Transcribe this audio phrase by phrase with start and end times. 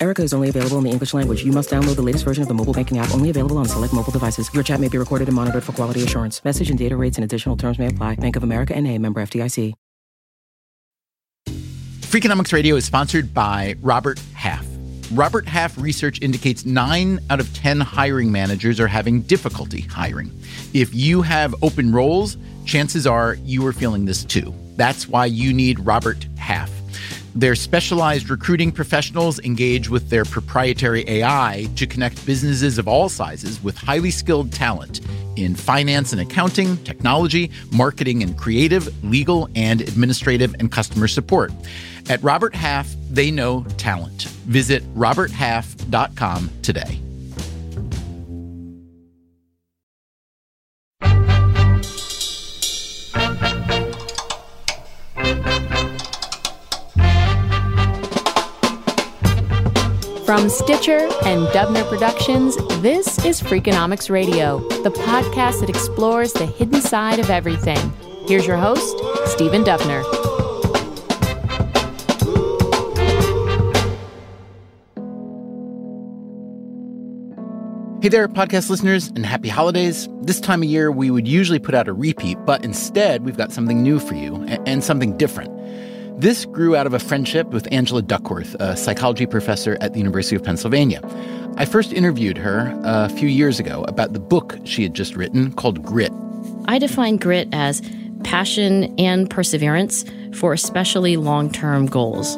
[0.00, 1.44] Erica is only available in the English language.
[1.44, 3.92] You must download the latest version of the mobile banking app, only available on select
[3.92, 4.48] mobile devices.
[4.54, 6.44] Your chat may be recorded and monitored for quality assurance.
[6.44, 8.14] Message and data rates and additional terms may apply.
[8.16, 9.74] Bank of America and a member FDIC.
[12.08, 14.66] Freakonomics Radio is sponsored by Robert Half.
[15.12, 20.32] Robert Half research indicates nine out of 10 hiring managers are having difficulty hiring.
[20.72, 24.54] If you have open roles, chances are you are feeling this too.
[24.76, 26.77] That's why you need Robert Half.
[27.34, 33.62] Their specialized recruiting professionals engage with their proprietary AI to connect businesses of all sizes
[33.62, 35.00] with highly skilled talent
[35.36, 41.52] in finance and accounting, technology, marketing and creative, legal and administrative, and customer support.
[42.08, 44.24] At Robert Half, they know talent.
[44.46, 47.00] Visit roberthalf.com today.
[60.28, 66.82] From Stitcher and Dubner Productions, this is Freakonomics Radio, the podcast that explores the hidden
[66.82, 67.78] side of everything.
[68.26, 70.02] Here's your host, Stephen Dubner.
[78.02, 80.10] Hey there, podcast listeners, and happy holidays.
[80.20, 83.50] This time of year, we would usually put out a repeat, but instead, we've got
[83.50, 85.58] something new for you and something different.
[86.18, 90.34] This grew out of a friendship with Angela Duckworth, a psychology professor at the University
[90.34, 91.00] of Pennsylvania.
[91.56, 95.52] I first interviewed her a few years ago about the book she had just written
[95.52, 96.10] called Grit.
[96.66, 97.82] I define grit as
[98.24, 102.36] passion and perseverance for especially long term goals.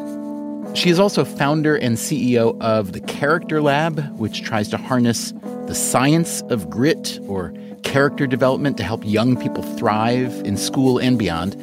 [0.79, 5.33] She is also founder and CEO of the Character Lab, which tries to harness
[5.67, 11.19] the science of grit or character development to help young people thrive in school and
[11.19, 11.57] beyond.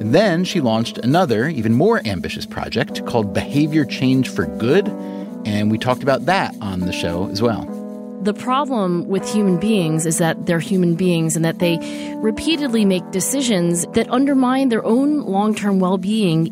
[0.00, 4.88] And then she launched another, even more ambitious project called Behavior Change for Good.
[5.46, 7.64] And we talked about that on the show as well.
[8.22, 11.78] The problem with human beings is that they're human beings and that they
[12.16, 16.46] repeatedly make decisions that undermine their own long term well being.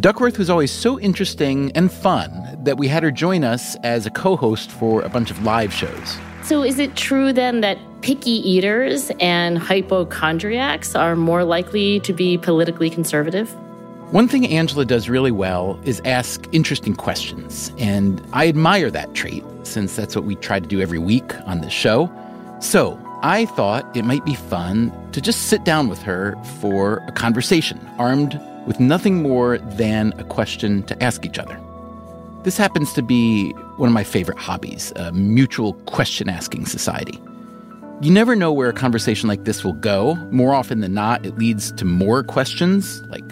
[0.00, 4.10] Duckworth was always so interesting and fun that we had her join us as a
[4.10, 6.16] co host for a bunch of live shows.
[6.50, 12.38] So, is it true then that picky eaters and hypochondriacs are more likely to be
[12.38, 13.54] politically conservative?
[14.12, 19.44] One thing Angela does really well is ask interesting questions, and I admire that trait
[19.62, 22.10] since that's what we try to do every week on this show.
[22.58, 27.12] So, I thought it might be fun to just sit down with her for a
[27.12, 31.60] conversation, armed with nothing more than a question to ask each other.
[32.42, 37.20] This happens to be one of my favorite hobbies a mutual question asking society.
[38.00, 40.14] You never know where a conversation like this will go.
[40.30, 43.24] More often than not, it leads to more questions, like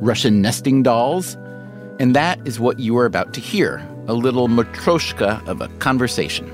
[0.00, 1.36] Russian nesting dolls.
[2.00, 6.50] And that is what you are about to hear a little matryoshka of a conversation.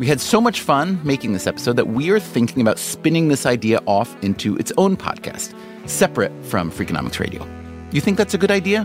[0.00, 3.46] We had so much fun making this episode that we are thinking about spinning this
[3.46, 5.54] idea off into its own podcast,
[5.88, 7.46] separate from Freakonomics Radio.
[7.92, 8.84] You think that's a good idea?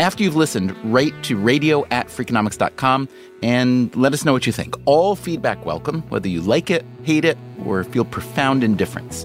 [0.00, 3.06] After you've listened, write to radio at freakonomics.com
[3.42, 4.74] and let us know what you think.
[4.86, 9.24] All feedback welcome, whether you like it, hate it, or feel profound indifference.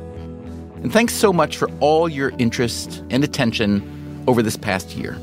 [0.84, 5.18] And thanks so much for all your interest and attention over this past year.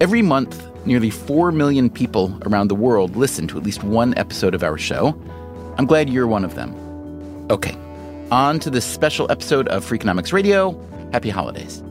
[0.00, 4.54] Every month, nearly 4 million people around the world listen to at least one episode
[4.54, 5.08] of our show.
[5.76, 6.74] I'm glad you're one of them.
[7.50, 7.76] Okay,
[8.30, 10.80] on to this special episode of Freakonomics Radio.
[11.12, 11.82] Happy holidays.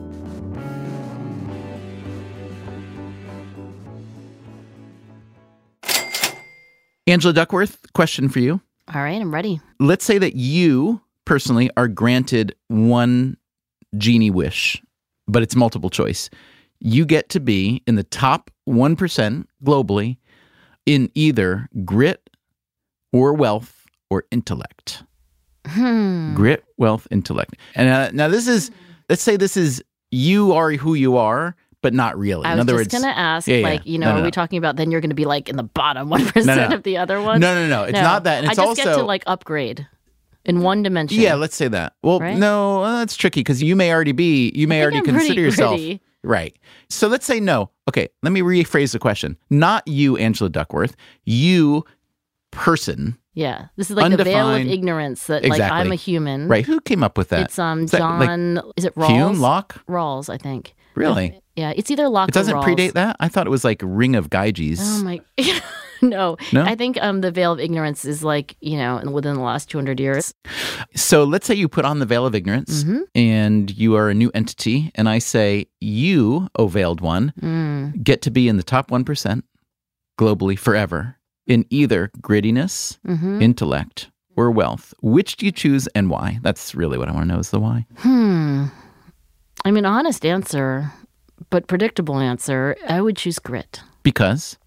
[7.06, 8.60] Angela Duckworth, question for you.
[8.94, 9.60] All right, I'm ready.
[9.78, 13.36] Let's say that you personally are granted one
[13.98, 14.82] genie wish,
[15.28, 16.30] but it's multiple choice.
[16.80, 20.16] You get to be in the top 1% globally
[20.86, 22.30] in either grit
[23.12, 25.02] or wealth or intellect.
[25.66, 26.34] Hmm.
[26.34, 27.56] Grit, wealth, intellect.
[27.74, 28.70] And uh, now this is,
[29.08, 32.44] let's say this is you are who you are, but not really.
[32.46, 33.62] I in was other just words, gonna ask, Yeah, yeah.
[33.62, 34.24] like, you know, No, no, are no.
[34.24, 36.96] we talking about then you're gonna be like in the bottom one percent of the
[36.96, 37.40] other ones?
[37.40, 37.84] No, no, no.
[37.84, 38.38] It's not that.
[38.42, 39.86] And it's I just get to like upgrade
[40.46, 41.20] in one dimension.
[41.20, 41.92] Yeah, let's say that.
[42.02, 42.36] Well, Right?
[42.38, 45.40] no, uh, that's tricky because you may already be, you may already I'm pretty consider
[45.42, 45.76] yourself.
[45.76, 46.00] gritty.
[46.22, 46.56] Right.
[46.88, 47.70] So let's say no.
[47.88, 49.36] Okay, let me rephrase the question.
[49.50, 50.96] Not you, Angela Duckworth.
[51.26, 51.84] You,
[52.50, 56.48] person, Yeah, this is like the veil of ignorance that like I'm a human.
[56.48, 56.64] Right.
[56.64, 57.40] Who came up with that?
[57.42, 58.60] It's um Is that, like, John.
[58.76, 59.08] is it Rawls?
[59.08, 59.84] Hume, Locke?
[59.88, 60.74] Rawls, I think.
[60.94, 61.40] Really?
[61.56, 62.28] Yeah, it's either Locke.
[62.28, 63.16] It doesn't predate that?
[63.18, 64.78] I thought it was like Ring of Gyges.
[64.80, 65.20] Oh my.
[66.02, 66.62] no, No?
[66.62, 69.98] I think um the veil of ignorance is like you know within the last 200
[69.98, 70.32] years.
[70.94, 73.00] So let's say you put on the veil of ignorance Mm-hmm.
[73.16, 78.02] and you are a new entity, and I say, you, O veiled one, Mm.
[78.04, 79.42] get to be in the top 1%
[80.18, 83.42] globally forever in either grittiness, Mm-hmm.
[83.42, 84.94] intellect, or wealth.
[85.02, 86.38] Which do you choose and why?
[86.42, 87.86] That's really what I want to know is the why.
[87.98, 88.66] Hmm.
[89.64, 90.90] I mean, honest answer,
[91.50, 92.76] but predictable answer.
[92.88, 93.80] I would choose grit.
[94.02, 94.58] Because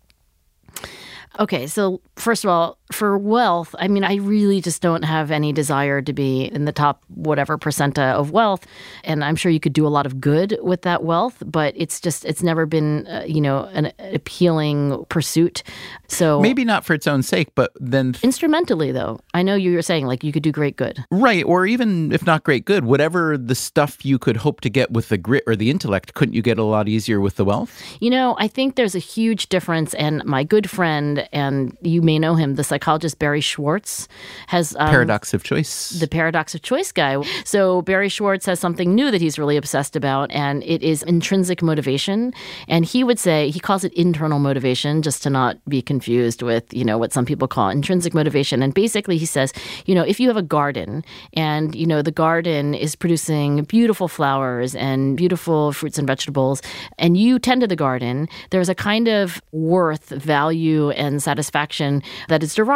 [1.39, 5.51] Okay, so first of all, for wealth, I mean, I really just don't have any
[5.51, 8.65] desire to be in the top whatever percenta of wealth,
[9.03, 11.99] and I'm sure you could do a lot of good with that wealth, but it's
[11.99, 15.63] just it's never been, uh, you know, an appealing pursuit.
[16.07, 19.81] So maybe not for its own sake, but then, instrumentally though, I know you were
[19.81, 21.03] saying like you could do great good.
[21.11, 24.91] right, or even if not great good, whatever the stuff you could hope to get
[24.91, 27.83] with the grit or the intellect, couldn't you get a lot easier with the wealth?
[27.99, 32.17] You know, I think there's a huge difference, and my good friend, and you may
[32.17, 34.07] know him, the psychologist Barry Schwartz,
[34.47, 35.89] has um, Paradox of choice.
[35.99, 37.19] the paradox of choice guy.
[37.43, 41.63] So Barry Schwartz has something new that he's really obsessed about, and it is intrinsic
[41.63, 42.33] motivation.
[42.67, 46.71] And he would say he calls it internal motivation, just to not be confused with
[46.71, 48.61] you know what some people call intrinsic motivation.
[48.61, 49.53] And basically, he says,
[49.87, 51.03] you know, if you have a garden
[51.33, 56.61] and you know the garden is producing beautiful flowers and beautiful fruits and vegetables,
[56.99, 62.43] and you tend to the garden, there's a kind of worth, value, and satisfaction that
[62.43, 62.66] is derived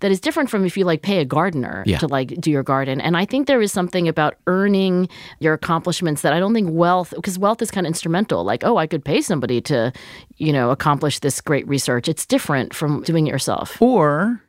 [0.00, 1.98] that is different from if you like pay a gardener Yeah.
[1.98, 3.00] to like do your garden.
[3.00, 5.08] And I think there is something about earning
[5.38, 8.42] your accomplishments that I don't think wealth, because wealth is kind of instrumental.
[8.44, 9.92] Like, oh, I could pay somebody to,
[10.36, 12.08] you know, accomplish this great research.
[12.08, 13.80] It's different from doing it yourself.
[13.80, 14.40] Or,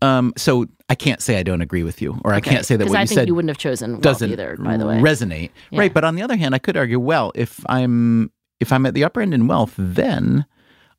[0.00, 2.86] um, so I can't say I don't agree with you, or I can't say that
[2.88, 4.96] what I you think said you wouldn't have chosen doesn't either, by the way.
[4.96, 5.50] resonate.
[5.70, 5.80] Yeah.
[5.80, 8.94] Right, but on the other hand, I could argue, well, if I'm if I'm at
[8.94, 10.44] the upper end in wealth, then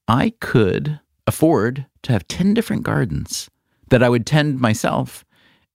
[0.08, 3.50] I could afford to have 10 different gardens
[3.90, 5.24] that I would tend myself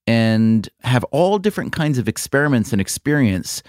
[0.06, 3.62] and have all different kinds of experiments and experience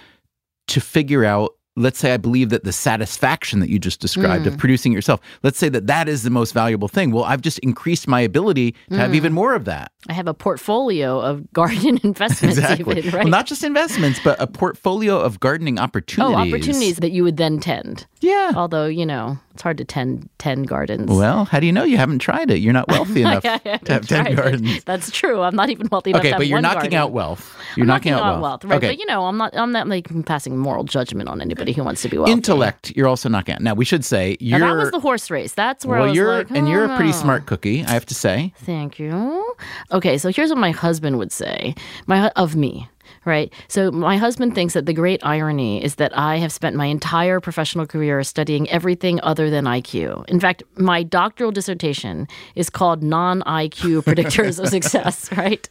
[0.68, 4.48] to figure out let's say i believe that the satisfaction that you just described Mm.
[4.48, 7.60] of producing yourself let's say that that is the most valuable thing well i've just
[7.60, 8.98] increased my ability to Mm.
[8.98, 13.24] have even more of that I have a portfolio of garden investments, exactly even, right?
[13.24, 16.34] well not just investments but a portfolio of gardening opportunities.
[16.34, 18.08] oh, opportunities opportunities that you would then tend.
[18.20, 21.12] yeah Although, you know, it's hard to tend 10 gardens.
[21.12, 23.86] well how do you know you haven't tried it you're not wealthy enough to haven't
[23.88, 24.36] 10 tried it.
[24.38, 25.42] gardens That's true.
[25.42, 26.98] I'm not even wealthy enough okay to have but you're knocking garden.
[27.00, 28.78] out wealth you're knocking, knocking out out wealth, right?
[28.78, 29.56] okay But you know, I'm not.
[29.56, 32.32] I'm not like passing moral judgment on anybody who wants to be wealthy.
[32.32, 35.54] intellect you're also knocking out now we should say you're that was the horse race.
[35.54, 37.92] That's where well I was you're like, and you're a pretty "Oh, smart cookie i
[37.92, 39.56] have to say Thank you.
[39.92, 41.76] Okay, so here's what my husband would say.
[42.08, 42.88] My of me,
[43.26, 43.52] right?
[43.68, 47.40] So my husband thinks that the great irony is that I have spent my entire
[47.40, 50.28] professional career studying everything other than IQ.
[50.30, 55.68] In fact, my doctoral dissertation is called non-IQ predictors of success, right?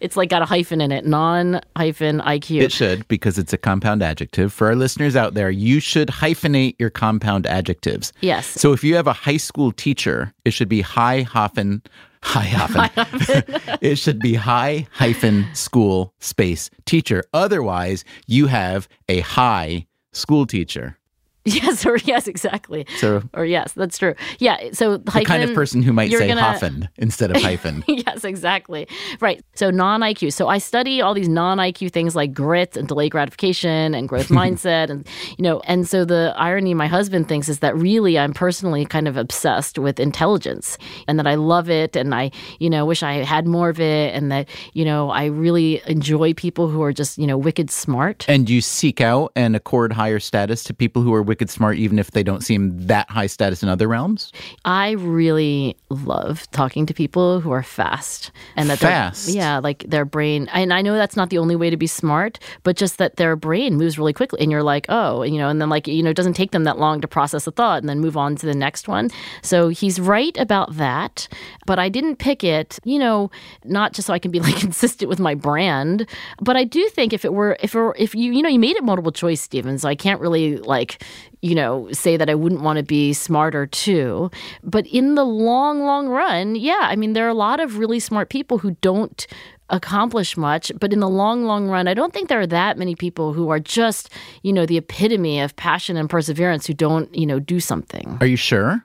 [0.00, 2.62] It's like got a hyphen in it, non-hyphen IQ.
[2.62, 4.52] It should because it's a compound adjective.
[4.52, 8.12] For our listeners out there, you should hyphenate your compound adjectives.
[8.20, 8.46] Yes.
[8.46, 11.82] So if you have a high school teacher, it should be high hyphen
[12.22, 13.78] high hyphen.
[13.80, 17.24] it should be high hyphen school space teacher.
[17.32, 20.98] Otherwise, you have a high school teacher.
[21.62, 22.86] Yes, or yes, exactly.
[22.98, 24.14] So Or yes, that's true.
[24.38, 24.70] Yeah.
[24.72, 27.82] So the kind of person who might say gonna- hyphen instead of hyphen.
[27.88, 28.86] yes, exactly.
[29.20, 29.44] Right.
[29.54, 30.32] So non IQ.
[30.32, 34.28] So I study all these non IQ things like grit and delay gratification and growth
[34.40, 35.60] mindset, and you know.
[35.66, 39.78] And so the irony my husband thinks is that really I'm personally kind of obsessed
[39.78, 40.78] with intelligence,
[41.08, 44.14] and that I love it, and I you know wish I had more of it,
[44.14, 48.24] and that you know I really enjoy people who are just you know wicked smart.
[48.28, 51.98] and you seek out and accord higher status to people who are wicked smart, even
[51.98, 54.32] if they don't seem that high status in other realms.
[54.66, 59.28] I really love talking to people who are fast and that Fast?
[59.30, 60.46] yeah, like their brain.
[60.52, 63.34] And I know that's not the only way to be smart, but just that their
[63.34, 66.10] brain moves really quickly, and you're like, oh, you know, and then like you know,
[66.10, 68.44] it doesn't take them that long to process a thought and then move on to
[68.44, 69.08] the next one.
[69.40, 71.28] So he's right about that,
[71.64, 73.30] but I didn't pick it, you know,
[73.64, 76.06] not just so I can be like consistent with my brand,
[76.42, 78.58] but I do think if it were if it were, if you you know you
[78.58, 81.02] made it multiple choice, Stephen, so I can't really like
[81.40, 84.30] you know, say that I wouldn't want to be smarter too.
[84.62, 88.00] But in the long, long run, yeah, I mean, there are a lot of really
[88.00, 89.26] smart people who don't
[89.70, 90.70] accomplish much.
[90.78, 93.48] But in the long, long run, I don't think there are that many people who
[93.48, 94.10] are just,
[94.42, 98.18] you know, the epitome of passion and perseverance who don't, you know, do something.
[98.20, 98.84] Are you sure?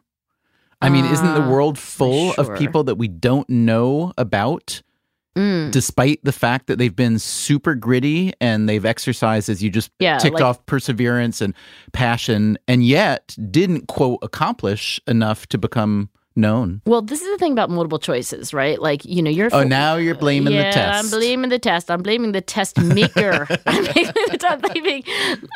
[0.82, 2.54] I mean, isn't the Uh, world full sure.
[2.54, 4.82] of people that we don't know about
[5.38, 5.72] Mm.
[5.72, 10.18] despite the fact that they've been super gritty and they've exercised, as you just Yeah,
[10.18, 11.54] ticked like- off, perseverance and
[11.94, 16.82] passion, and yet didn't, quote, accomplish enough to become known.
[16.86, 18.80] Well, this is the thing about multiple choices, right?
[18.82, 21.06] Like, you know, you're Oh, now you're blaming yeah, the test.
[21.06, 21.90] I'm blaming the test.
[21.92, 23.48] I'm blaming the test maker.
[23.66, 24.14] I'm, blaming,
[24.46, 25.04] I'm blaming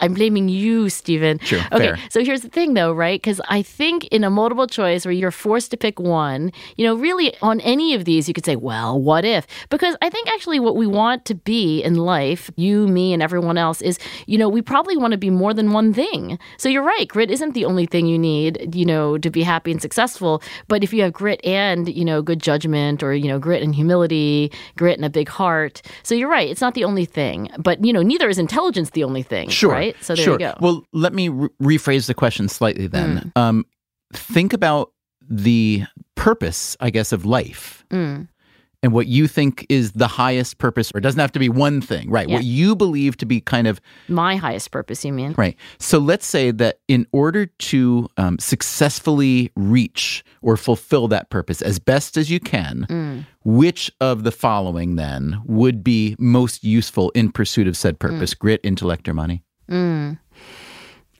[0.01, 1.39] I'm blaming you, Stephen.
[1.39, 1.77] Sure, Okay.
[1.87, 1.99] fair.
[2.09, 3.21] So here's the thing though, right?
[3.21, 6.95] Because I think in a multiple choice where you're forced to pick one, you know,
[6.95, 9.45] really on any of these, you could say, well, what if?
[9.69, 13.57] Because I think actually what we want to be in life, you, me, and everyone
[13.57, 16.39] else, is, you know, we probably want to be more than one thing.
[16.57, 17.07] So you're right.
[17.07, 20.41] Grit isn't the only thing you need, you know, to be happy and successful.
[20.71, 23.75] But if you have grit and, you know, good judgment or, you know, grit and
[23.75, 25.81] humility, grit and a big heart.
[26.03, 26.49] So you're right.
[26.49, 27.49] It's not the only thing.
[27.57, 29.49] But, you know, neither is intelligence the only thing.
[29.49, 29.69] Sure.
[29.69, 29.97] Right?
[29.99, 30.33] So there sure.
[30.35, 30.55] you go.
[30.61, 33.33] Well, let me re- rephrase the question slightly then.
[33.35, 33.41] Mm.
[33.41, 33.65] Um,
[34.13, 34.93] think about
[35.29, 35.83] the
[36.15, 37.83] purpose, I guess, of life.
[37.89, 38.29] Mm.
[38.83, 41.81] And what you think is the highest purpose, or it doesn't have to be one
[41.81, 42.27] thing, right?
[42.27, 42.35] Yeah.
[42.35, 45.35] What you believe to be kind of My highest purpose, you mean?
[45.37, 45.55] Right.
[45.77, 51.77] So let's say that in order to um, successfully reach or fulfill that purpose as
[51.77, 53.25] best as you can, Mm.
[53.43, 58.61] which of the following then would be most useful in pursuit of said purpose grit,
[58.63, 59.43] intellect, or money?
[59.69, 60.17] Mm.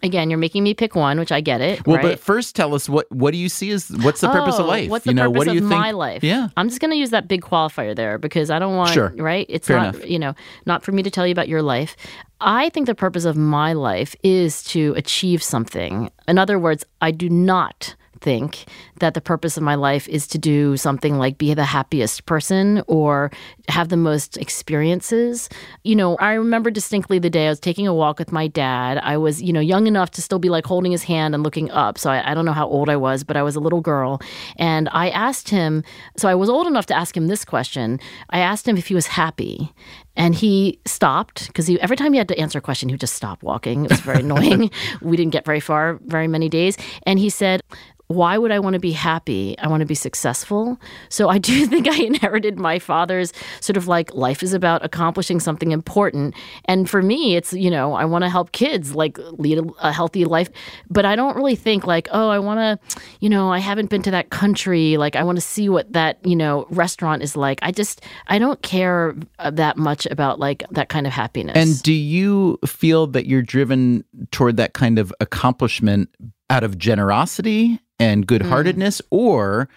[0.03, 1.86] Again, you're making me pick one, which I get it.
[1.86, 2.03] Well, right?
[2.03, 4.70] but first tell us what what do you see as what's the purpose of Oh,
[4.70, 4.89] life?
[4.89, 5.79] What's the you know, purpose what do you of think?
[5.79, 6.24] my life?
[6.24, 6.50] Yeah.
[6.58, 8.91] I'm just going to use that big qualifier there because I don't want.
[8.91, 9.13] Sure.
[9.15, 9.46] Right.
[9.50, 9.96] It's Fair not.
[9.96, 10.10] enough.
[10.10, 10.34] You know,
[10.65, 11.96] not for me to tell you about your life.
[12.39, 16.10] I think the purpose of my life is to achieve something.
[16.27, 18.66] In other words, I do not think
[19.00, 22.84] that the purpose of my life is to do something like be the happiest person
[22.88, 23.32] or
[23.68, 25.50] have the most experiences.
[25.84, 29.00] You know, I remember distinctly the day I was taking a walk with my dad.
[29.00, 31.70] I was, you know, young enough to still be like holding his hand and looking
[31.72, 31.98] up.
[31.98, 34.22] So I, I don't know how old I was, but I was a little girl.
[34.58, 35.84] And I asked him,
[36.16, 38.00] so I was old enough to ask him this question.
[38.30, 39.74] I asked him if he was happy.
[40.16, 43.00] And he stopped because he, every time he had to answer a question, he would
[43.00, 43.86] just stop walking.
[43.86, 44.70] It was very annoying.
[45.01, 46.78] we didn't get very far, very many days.
[47.04, 47.62] And he said,
[48.12, 49.58] why would I want to be happy?
[49.60, 50.80] I want to be successful.
[51.10, 55.39] So I do think I inherited my father's sort of like life is about accomplishing
[55.39, 56.36] something important.
[56.65, 60.25] And for me, it's, you know, I want to help kids like lead a, healthy
[60.25, 60.50] life.
[60.89, 64.01] But I don't really think like, oh, I want to, you know, I haven't been
[64.03, 64.98] to that country.
[64.98, 67.60] Like, I want to see what that, you know, restaurant is like.
[67.62, 71.56] I just, I don't care uh, that much about like that kind of happiness.
[71.56, 76.10] And do you feel that you're driven toward that kind of accomplishment
[76.50, 78.27] out of generosity and mm.
[78.27, 79.70] good heartedness, or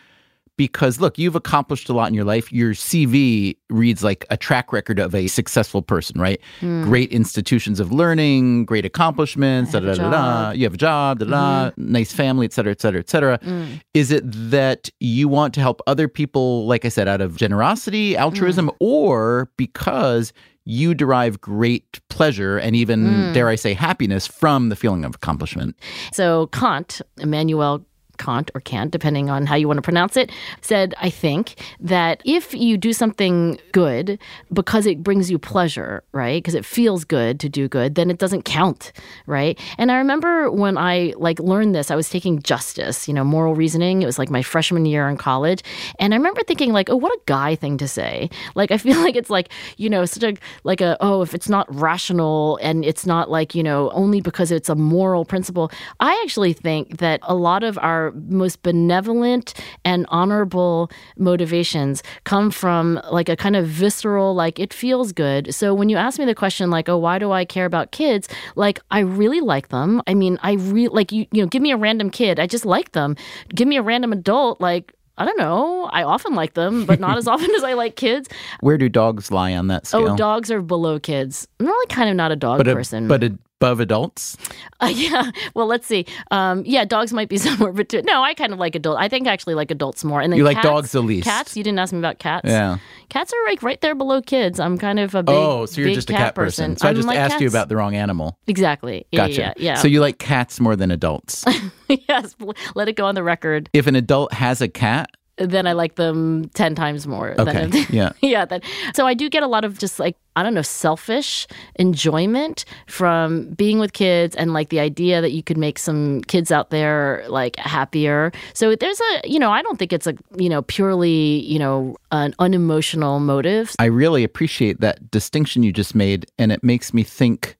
[0.56, 2.52] because look, you've accomplished a lot in your life.
[2.52, 6.40] Your CV reads like a track record of a successful person, right?
[6.60, 6.84] Mm.
[6.84, 10.50] Great institutions of learning, great accomplishments, da da da da.
[10.52, 11.92] You have a job, da da, mm-hmm.
[11.92, 13.38] nice family, et cetera, et cetera, et cetera.
[13.38, 13.80] Mm.
[13.94, 18.16] Is it that you want to help other people, like I said, out of generosity,
[18.16, 20.32] altruism, or because
[20.66, 25.76] you derive great pleasure and even, dare I say, happiness from the feeling of accomplishment?
[26.12, 27.84] So Kant, Immanuel
[28.18, 30.30] Kant or Kant, depending on how you want to pronounce it,
[30.60, 34.18] said, I think, that if you do something good
[34.52, 36.42] because it brings you pleasure, right?
[36.42, 38.92] Because it feels good to do good, then it doesn't count,
[39.26, 39.58] right?
[39.78, 43.54] And I remember when I like learned this, I was taking justice, you know, moral
[43.54, 44.02] reasoning.
[44.02, 45.62] It was like my freshman year in college.
[45.98, 48.30] And I remember thinking like, oh, what a guy thing to say.
[48.56, 51.48] Like I feel like it's like, you know, such a like a, oh, if it's
[51.48, 55.72] not rational and it's not like, you know, only because it's a moral principle.
[55.98, 63.00] I actually think that a lot of our most benevolent and honorable motivations come from
[63.10, 65.54] like a kind of visceral, like it feels good.
[65.54, 68.28] So when you ask me the question, like, oh, why do I care about kids?
[68.56, 70.02] Like, I really like them.
[70.06, 72.38] I mean, I really like you, you know, give me a random kid.
[72.40, 73.16] I just like them.
[73.54, 74.60] Give me a random adult.
[74.60, 75.84] Like, I don't know.
[75.92, 78.28] I often like them, but not as often as I like kids.
[78.60, 80.12] Where do dogs lie on that oh, scale?
[80.12, 81.46] Oh, dogs are below kids.
[81.60, 83.08] I'm really kind of not a dog but a- person.
[83.08, 83.22] but
[83.64, 84.36] above adults?
[84.80, 85.30] Uh, yeah.
[85.54, 86.04] Well, let's see.
[86.30, 88.04] Um, yeah, dogs might be somewhere between.
[88.04, 88.98] No, I kind of like adult.
[88.98, 90.20] I think I actually like adults more.
[90.20, 91.24] And then You like cats- dogs the least.
[91.24, 91.56] Cats.
[91.56, 92.48] You didn't ask me about cats.
[92.48, 92.78] Yeah.
[93.08, 94.60] Cats are like right there below kids.
[94.60, 95.34] I'm kind of a big.
[95.34, 96.76] oh, so you're just a cat person.
[96.76, 98.38] So I I'm just like asked you about the wrong animal.
[98.46, 99.06] Exactly.
[99.12, 99.32] Yeah, Gotcha.
[99.40, 99.52] Yeah.
[99.56, 99.74] Yeah.
[99.76, 101.44] So you like cats more than adults.
[101.88, 102.34] yes.
[102.74, 103.70] Let it go on the record.
[103.72, 107.34] if an adult has a cat, Then I like them ten times more.
[107.40, 108.12] Okay, Than yeah.
[108.22, 108.44] yeah.
[108.44, 108.60] Then,
[108.94, 113.50] so I do get a lot of just like I don't know selfish enjoyment from
[113.50, 117.24] being with kids and like the idea that you could make some kids out there
[117.28, 118.32] like happier.
[118.52, 121.96] So there's a you know I don't think it's a you know purely you know
[122.10, 123.74] an unemotional motive.
[123.78, 126.26] I really appreciate that distinction you just made.
[126.38, 127.56] And it makes me think,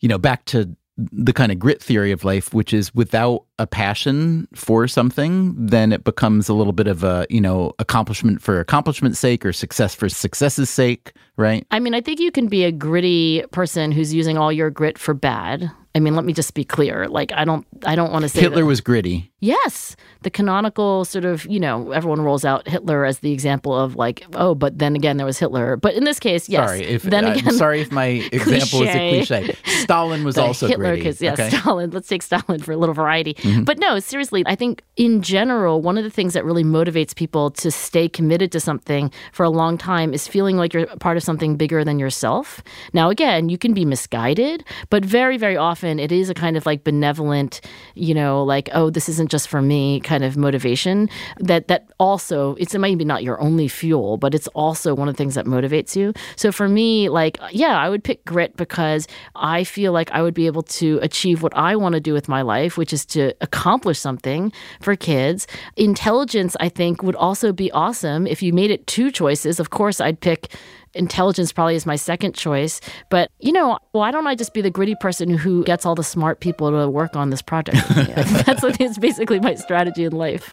[0.00, 3.66] you know, back to the kind of grit theory of life, which is without a
[3.66, 8.60] passion for something, then it becomes a little bit of a, you know, accomplishment for
[8.60, 11.66] accomplishment's sake or success for success's sake, right?
[11.70, 14.98] I mean, I think you can be a gritty person who's using all your grit
[14.98, 15.70] for bad.
[15.94, 17.06] I mean, let me just be clear.
[17.08, 19.28] Like, I don't, I don't want to say Hitler that- was gritty.
[19.44, 23.96] Yes, the canonical sort of, you know, everyone rolls out Hitler as the example of
[23.96, 25.76] like, oh, but then again there was Hitler.
[25.76, 26.68] But in this case, yes.
[26.68, 29.56] Sorry if then I'm again, sorry if my example is a cliche.
[29.80, 31.00] Stalin was also Hitler, gritty.
[31.00, 31.50] because yeah, okay?
[31.50, 31.90] Stalin.
[31.90, 33.34] Let's take Stalin for a little variety.
[33.34, 33.64] Mm-hmm.
[33.64, 37.50] But no, seriously, I think in general, one of the things that really motivates people
[37.50, 41.24] to stay committed to something for a long time is feeling like you're part of
[41.24, 42.62] something bigger than yourself.
[42.92, 46.66] Now, again, you can be misguided, but very, very often it is a kind of
[46.66, 47.60] like benevolent,
[47.94, 51.08] you know, like oh, this isn't just for me kind of motivation.
[51.38, 55.18] That that also it's maybe not your only fuel, but it's also one of the
[55.18, 56.12] things that motivates you.
[56.36, 60.34] So for me, like yeah, I would pick grit because I feel like I would
[60.34, 63.34] be able to achieve what I want to do with my life, which is to
[63.40, 65.46] accomplish something for kids.
[65.76, 69.60] Intelligence, I think, would also be awesome if you made it two choices.
[69.60, 70.54] Of course, I'd pick
[70.94, 72.80] intelligence probably is my second choice.
[73.08, 76.04] But, you know, why don't I just be the gritty person who gets all the
[76.04, 77.76] smart people to work on this project?
[77.88, 78.14] with me?
[78.14, 80.52] I think That's what is basically my strategy in life.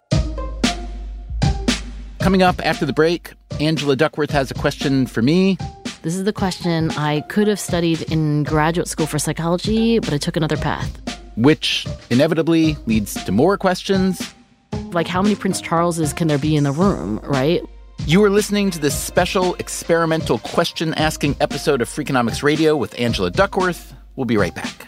[2.19, 5.57] Coming up after the break, Angela Duckworth has a question for me.
[6.01, 10.17] This is the question I could have studied in graduate school for psychology, but I
[10.17, 10.89] took another path.
[11.35, 14.33] which inevitably leads to more questions.
[14.91, 17.61] Like, how many Prince Charleses can there be in the room, right?
[18.05, 23.29] You are listening to this special experimental question asking episode of Freakonomics Radio with Angela
[23.29, 23.93] Duckworth.
[24.15, 24.87] We'll be right back.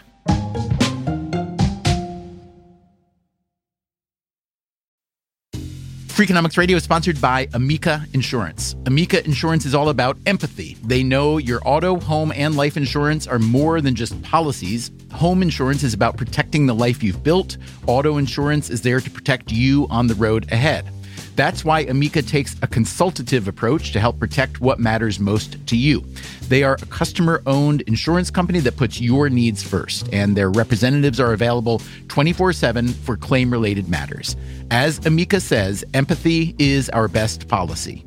[6.08, 8.76] Freakonomics Radio is sponsored by Amica Insurance.
[8.86, 10.78] Amica Insurance is all about empathy.
[10.84, 14.92] They know your auto, home, and life insurance are more than just policies.
[15.14, 17.58] Home insurance is about protecting the life you've built.
[17.88, 20.88] Auto insurance is there to protect you on the road ahead.
[21.36, 26.04] That's why Amica takes a consultative approach to help protect what matters most to you.
[26.50, 31.20] They are a customer owned insurance company that puts your needs first, and their representatives
[31.20, 34.36] are available 24 7 for claim related matters.
[34.70, 38.06] As Amica says, empathy is our best policy.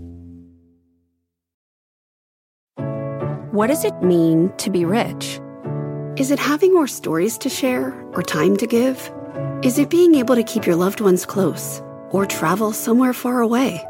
[3.55, 5.41] What does it mean to be rich?
[6.17, 9.13] Is it having more stories to share or time to give?
[9.63, 11.81] Is it being able to keep your loved ones close
[12.15, 13.83] or travel somewhere far away?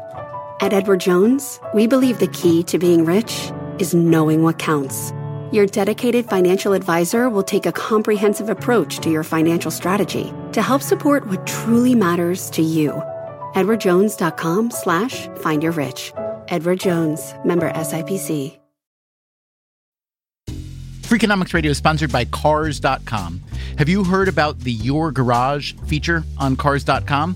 [0.59, 5.13] At Edward Jones, we believe the key to being rich is knowing what counts.
[5.51, 10.81] Your dedicated financial advisor will take a comprehensive approach to your financial strategy to help
[10.81, 12.91] support what truly matters to you.
[13.53, 16.11] EdwardJones.com slash find your rich.
[16.49, 18.57] Edward Jones, member SIPC.
[21.05, 23.43] Freakonomics Radio is sponsored by Cars.com.
[23.77, 27.35] Have you heard about the Your Garage feature on Cars.com?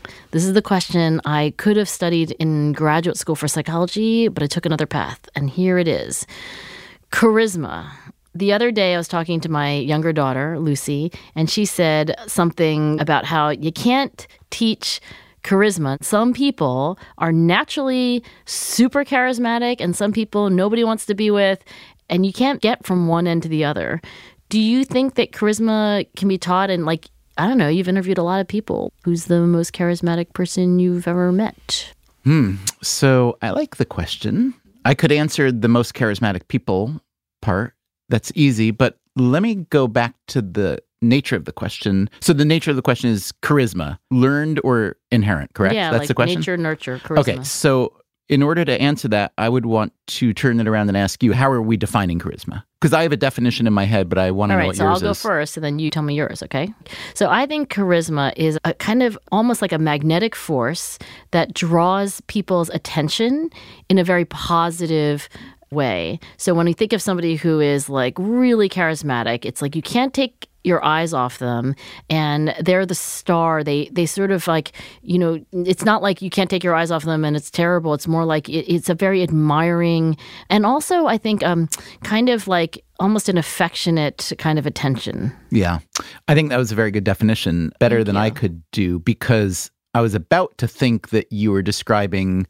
[0.31, 4.47] This is the question I could have studied in graduate school for psychology, but I
[4.47, 5.27] took another path.
[5.35, 6.25] And here it is
[7.11, 7.91] charisma.
[8.33, 12.97] The other day, I was talking to my younger daughter, Lucy, and she said something
[13.01, 15.01] about how you can't teach
[15.43, 16.01] charisma.
[16.01, 21.61] Some people are naturally super charismatic, and some people nobody wants to be with,
[22.09, 23.99] and you can't get from one end to the other.
[24.47, 26.69] Do you think that charisma can be taught?
[26.69, 28.91] And, like, I don't know, you've interviewed a lot of people.
[29.03, 31.93] Who's the most charismatic person you've ever met?
[32.23, 32.55] Hmm.
[32.81, 34.53] So I like the question.
[34.85, 37.01] I could answer the most charismatic people
[37.41, 37.73] part.
[38.09, 42.09] That's easy, but let me go back to the nature of the question.
[42.19, 45.75] So the nature of the question is charisma, learned or inherent, correct?
[45.75, 46.41] Yeah, That's like the question.
[46.41, 47.19] nature, nurture, charisma.
[47.19, 47.93] Okay, so
[48.29, 51.33] in order to answer that, I would want to turn it around and ask you,
[51.33, 52.63] how are we defining charisma?
[52.79, 54.67] Because I have a definition in my head, but I want to All know right,
[54.67, 55.21] what so I'll yours go is.
[55.21, 56.73] first and then you tell me yours, okay?
[57.13, 60.97] So I think charisma is a kind of almost like a magnetic force
[61.31, 63.49] that draws people's attention
[63.89, 65.27] in a very positive
[65.71, 66.19] way.
[66.37, 70.13] So when you think of somebody who is like really charismatic, it's like you can't
[70.13, 71.75] take your eyes off them
[72.09, 73.63] and they're the star.
[73.63, 74.71] They they sort of like
[75.01, 77.93] you know it's not like you can't take your eyes off them and it's terrible.
[77.93, 80.17] It's more like it, it's a very admiring
[80.49, 81.69] and also i think um
[82.03, 85.33] kind of like almost an affectionate kind of attention.
[85.49, 85.79] Yeah.
[86.27, 90.01] I think that was a very good definition, better than I could do, because I
[90.01, 92.45] was about to think that you were describing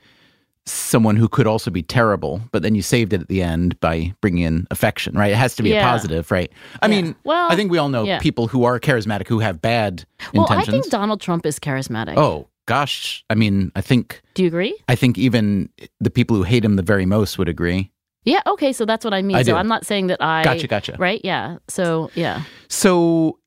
[0.65, 4.13] someone who could also be terrible, but then you saved it at the end by
[4.21, 5.32] bringing in affection, right?
[5.32, 6.52] It has to be a positive, right?
[6.82, 8.19] I mean, Well, I think we all know yeah.
[8.19, 10.84] people who are charismatic who have bad well i intentions.
[10.86, 13.26] think donald trump is charismatic oh, gosh.
[13.30, 15.69] I mean, I think do you agree I think even
[16.00, 17.91] the people who hate him the very most would agree.
[18.24, 19.56] yeah okay so that's what i mean I so do.
[19.58, 20.95] i'm not saying that i Gotcha, gotcha.
[21.00, 23.39] right yeah so yeah So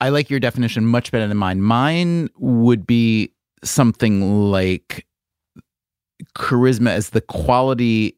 [0.00, 1.60] I like your definition much better than mine.
[1.62, 5.06] Mine would be something like
[6.36, 8.16] charisma as the quality,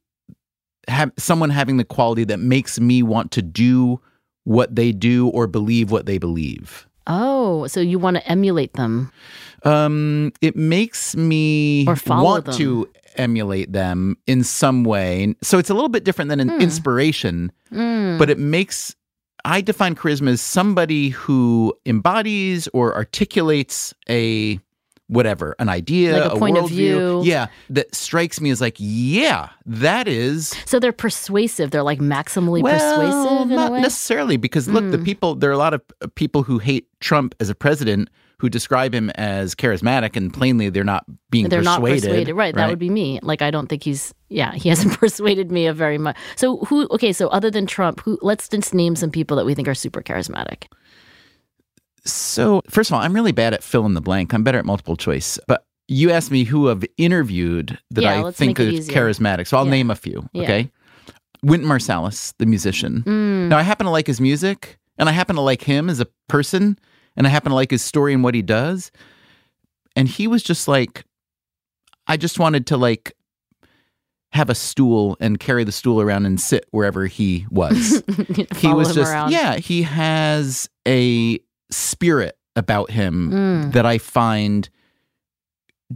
[0.89, 4.01] have someone having the quality that makes me want to do
[4.45, 6.87] what they do or believe what they believe.
[7.07, 9.11] oh so you want to emulate them
[9.65, 12.55] Um, it makes me Or want them.
[12.57, 12.87] to
[13.17, 15.35] emulate them in some way.
[15.43, 16.61] So it's a little bit different than an Hmm.
[16.61, 18.95] inspiration, but it makes
[19.47, 24.59] I define charisma as somebody who embodies or articulates a
[25.15, 27.23] whatever, an idea, Like a point of view.
[27.25, 31.71] Yeah, that strikes me as like, yeah, that is So they're persuasive.
[31.71, 35.59] They're like maximally well, persuasive not a necessarily, because look, the people there are a
[35.59, 40.17] lot of uh, people who hate Trump as a president who describe him as charismatic,
[40.17, 42.03] and plainly they're not being they're not persuaded.
[42.03, 42.35] persuaded.
[42.35, 43.21] Right, That would be me.
[43.23, 44.13] Like I don't think he's.
[44.29, 46.17] Yeah, he hasn't persuaded me of very much.
[46.37, 46.87] So who?
[46.91, 48.19] Okay, so other than Trump, who?
[48.21, 50.65] Let's just name some people that we think are super charismatic.
[52.07, 54.33] So, first of all, I'm really bad at fill in the blank.
[54.35, 55.39] I'm better at multiple choice.
[55.49, 59.47] But you asked me who I've interviewed that Yeah, I think is charismatic.
[59.47, 59.71] So I'll Yeah.
[59.71, 60.29] name a few.
[60.33, 60.43] Yeah.
[60.43, 60.71] Okay.
[61.43, 63.03] Wynton Marsalis, the musician.
[63.07, 63.49] Mm.
[63.49, 66.07] Now, I happen to like his music and I happen to like him as a
[66.29, 66.79] person
[67.17, 68.91] and I happen to like his story and what he does.
[69.95, 71.05] And he was just like,
[72.07, 73.13] I just wanted to like
[74.33, 78.03] have a stool and carry the stool around and sit wherever he was.
[78.57, 79.31] he was just around.
[79.31, 81.39] yeah he has a
[81.75, 83.73] spirit about him Mm.
[83.73, 84.69] that i find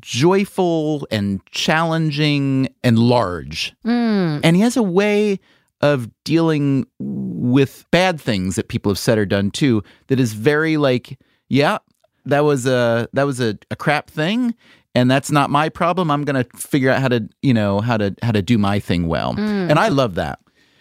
[0.01, 4.41] joyful and challenging and large Mm.
[4.45, 5.41] and he has a way
[5.81, 10.77] of dealing with bad things that people have said or done too that is very
[10.77, 11.79] like yeah
[12.27, 14.55] that was a that was a, a crap thing
[14.95, 18.15] and that's not my problem i'm gonna figure out how to you know how to
[18.23, 19.71] how to do my thing well Mm.
[19.71, 20.39] and i love that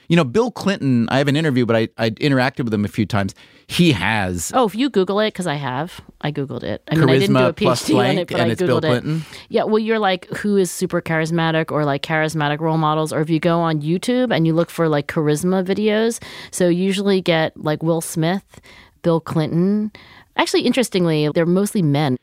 [0.07, 2.87] you know bill clinton i have an interview but i i interacted with him a
[2.87, 3.33] few times
[3.69, 6.81] he has Oh, if you Google it, because I have, I Googled it.
[6.89, 8.61] I mean, I didn't do charisma a plus PhD on it, but and I it's
[8.61, 9.01] Googled bill it.
[9.01, 13.11] clinton Yeah, well, you're like, who is super charismatic or like charismatic role models?
[13.11, 16.81] Or if you go on YouTube and you look for like charisma videos, so you
[16.81, 18.61] usually get like Will Smith,
[19.01, 19.91] Bill Clinton.
[20.37, 22.15] Actually, interestingly, they're mostly men.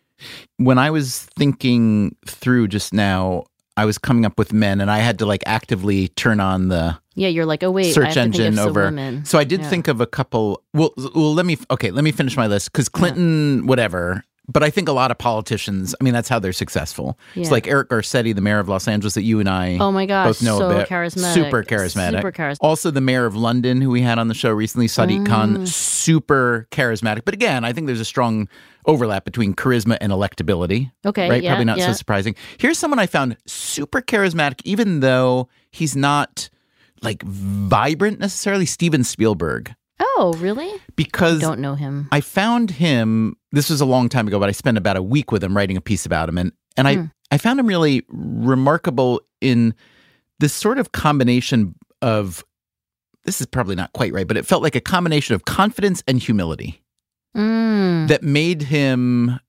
[0.57, 3.45] when I was thinking through just now,
[3.77, 6.97] I was coming up with men, and I had to like actively turn on the
[7.15, 8.85] Yeah, you're like, oh wait, search engine over.
[8.85, 9.25] women.
[9.25, 9.71] So I did Yeah.
[9.71, 10.63] think of a couple.
[10.73, 11.59] Well, well, let me.
[11.71, 14.25] Okay, let me finish my list because Clinton, whatever.
[14.47, 15.95] But I think a lot of politicians.
[15.99, 17.19] I mean, that's how they're successful.
[17.35, 20.05] It's like Eric Garcetti, the mayor of Los Angeles, that you and I Oh my
[20.05, 20.89] gosh, both know so a bit.
[20.89, 21.33] charismatic.
[21.33, 22.17] Super charismatic.
[22.19, 22.57] Super charismatic.
[22.61, 25.27] Also, the mayor of London, who we had on the show recently, Sadiq Mm.
[25.27, 27.23] Khan, super charismatic.
[27.25, 28.49] But again, I think there's a strong
[28.85, 30.91] overlap between charisma and electability.
[31.07, 31.43] Okay, right?
[31.43, 31.87] yeah, Probably not yeah.
[31.87, 32.35] so surprising.
[32.59, 36.51] Here's someone I found super charismatic, even though he's not
[37.01, 38.67] like vibrant necessarily.
[38.67, 39.75] Steven Spielberg,
[40.17, 40.71] Oh, really?
[40.97, 42.09] because I Don't know him.
[42.13, 43.37] I found him.
[43.53, 45.77] This was a long time ago, but I spent about a week with him writing
[45.77, 47.01] a piece about him, and and Hmm.
[47.31, 49.75] I I found him really remarkable in
[50.41, 52.45] this sort of combination of.
[53.25, 56.19] This is probably not quite right, but it felt like a combination of confidence and
[56.19, 56.83] humility
[57.35, 58.07] Mm.
[58.09, 59.41] that made him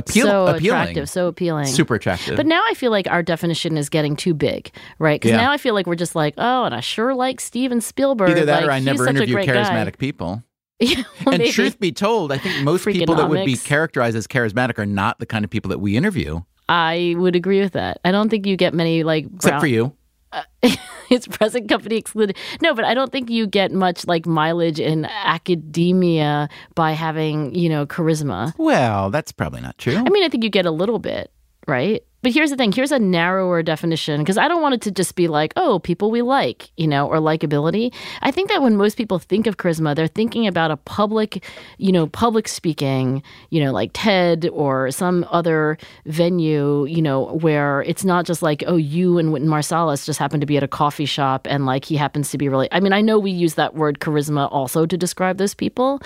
[0.00, 1.66] appeal, so appealing, attractive, so appealing.
[1.66, 2.36] super attractive.
[2.36, 5.20] But now I feel like our definition is getting too big, right?
[5.20, 5.38] Because Yeah.
[5.38, 8.30] now I feel like we're just like, oh, and I sure like Steven Spielberg.
[8.30, 9.98] Either that like, or I never interview charismatic guy.
[9.98, 10.42] people.
[10.82, 11.52] Yeah, well, and maybe.
[11.52, 15.18] truth be told, I think most people that would be characterized as charismatic are not
[15.18, 18.00] the kind of people that we interview, I would agree with that.
[18.02, 19.92] I don't think you get many like except for you.
[21.10, 22.36] it's present company excluded.
[22.60, 27.68] No, but I don't think you get much like mileage in academia by having you
[27.68, 28.54] know charisma.
[28.58, 29.96] Well, that's probably not true.
[29.96, 31.32] I mean, I think you get a little bit,
[31.66, 32.02] right?
[32.22, 35.14] But here's the thing here's a narrower definition because I don't want it to just
[35.14, 37.94] be like, oh, people we like, you know, or likability.
[38.20, 41.44] I think that when most people think of charisma, they're thinking about a public,
[41.78, 47.82] you know, public speaking, you know, like TED or some other venue, you know, where
[47.82, 50.68] it's not just like, oh, you and Wynton Marsalis just happen to be at a
[50.68, 52.68] coffee shop and like he happens to be really.
[52.70, 56.00] I mean, I know we use that word charisma also to describe those people,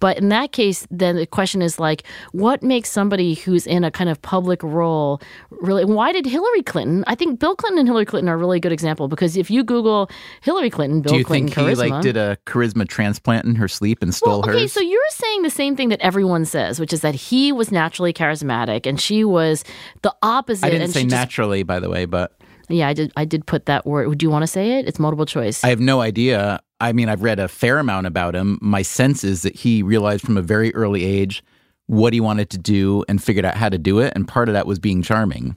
[0.00, 3.90] but in that case, then the question is like, what makes somebody who's in a
[3.90, 5.20] kind of public role
[5.60, 5.84] really?
[5.84, 7.04] Why did Hillary Clinton?
[7.06, 9.62] I think Bill Clinton and Hillary Clinton are a really good example because if you
[9.64, 10.10] Google
[10.42, 13.54] Hillary Clinton, Bill Do you Clinton think he charisma, like did a charisma transplant in
[13.56, 14.72] her sleep and stole well, okay, hers?
[14.72, 18.12] so you're saying the same thing that everyone says, which is that he was naturally
[18.12, 19.64] charismatic and she was
[20.02, 20.66] the opposite.
[20.66, 22.32] I didn't say she just- naturally, by the way, but
[22.68, 23.12] yeah, I did.
[23.16, 24.18] I did put that word.
[24.18, 24.86] Do you want to say it?
[24.86, 25.64] It's multiple choice.
[25.64, 26.60] I have no idea.
[26.80, 28.58] I mean, I've read a fair amount about him.
[28.60, 31.42] My sense is that he realized from a very early age
[31.88, 34.12] what he wanted to do and figured out how to do it.
[34.14, 35.56] And part of that was being charming.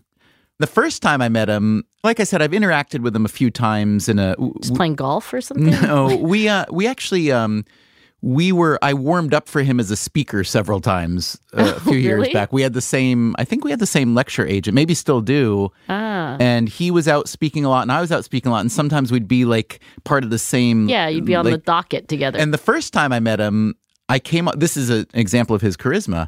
[0.59, 3.51] The first time I met him, like I said, I've interacted with him a few
[3.51, 4.35] times in a.
[4.61, 5.69] Just playing golf or something.
[5.69, 7.65] No, we uh, we actually um,
[8.21, 11.97] we were I warmed up for him as a speaker several times uh, a few
[11.97, 12.33] years really?
[12.33, 12.53] back.
[12.53, 15.71] We had the same I think we had the same lecture agent, maybe still do.
[15.89, 16.37] Ah.
[16.39, 18.71] And he was out speaking a lot and I was out speaking a lot and
[18.71, 22.37] sometimes we'd be like part of the same Yeah, you'd be on the docket together.
[22.37, 23.75] And the first time I met him,
[24.11, 26.27] I came up this is an example of his charisma.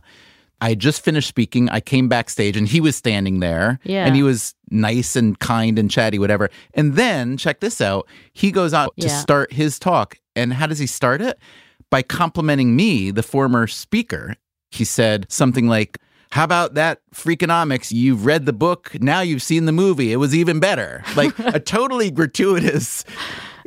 [0.62, 1.68] I had just finished speaking.
[1.68, 3.80] I came backstage and he was standing there.
[3.84, 4.06] Yeah.
[4.06, 6.50] And he was nice and kind and chatty, whatever.
[6.74, 10.18] And then, check this out, he goes out to start his talk.
[10.34, 11.38] And how does he start it?
[11.90, 14.38] By complimenting me, the former speaker.
[14.72, 15.98] He said something like,
[16.32, 17.92] how about that Freakonomics?
[17.92, 20.14] You've read the book, now you've seen the movie.
[20.14, 21.04] It was even better.
[21.18, 23.04] Like a totally gratuitous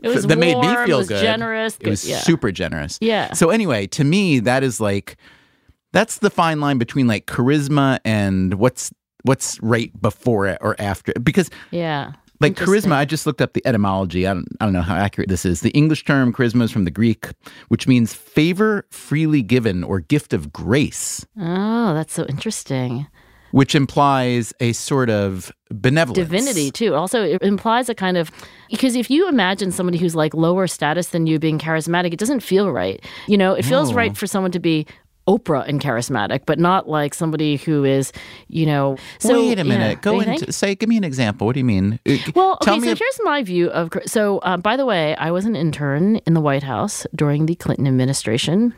[0.02, 1.20] it was that made me feel good.
[1.22, 1.76] generous.
[1.80, 2.18] It was yeah.
[2.18, 2.98] super generous.
[3.00, 3.32] Yeah.
[3.32, 5.16] So anyway, to me, that is like
[5.92, 11.12] that's the fine line between like charisma and what's what's right before it or after
[11.16, 11.24] it.
[11.24, 12.12] Because Yeah.
[12.40, 14.26] like charisma, I just looked up the etymology.
[14.26, 15.62] I don't, I don't know how accurate this is.
[15.62, 17.28] The English term charisma is from the Greek,
[17.68, 23.06] which means favor freely given or gift of grace, Oh, that's so interesting.
[23.56, 26.18] Which implies a sort of benevolence.
[26.28, 28.30] divinity too also it implies a kind of
[28.70, 32.40] because if you imagine somebody who's like lower status than you being charismatic it doesn't
[32.40, 33.96] feel right you know it feels No.
[33.96, 34.86] right for someone to be
[35.28, 38.12] Oprah and charismatic, but not like somebody who is,
[38.46, 38.96] you know.
[39.18, 39.98] So Wait a minute.
[39.98, 40.76] yeah, Go into say.
[40.76, 41.48] Give me an example.
[41.48, 41.98] What do you mean?
[42.06, 43.90] Uh, Well, tell okay, so here's my view of.
[44.06, 47.56] So, uh, by the way, I was an intern in the White House during the
[47.56, 48.72] Clinton administration.